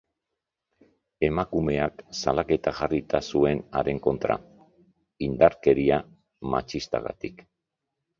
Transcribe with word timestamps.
Emakumeak 1.25 1.99
salaketa 2.19 2.73
jarrita 2.79 3.21
zuen 3.33 3.61
haren 3.81 3.99
kontra, 4.07 4.37
indarkeria 5.27 6.01
matxistagatik. 6.55 7.45